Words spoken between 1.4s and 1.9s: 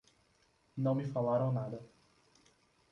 nada.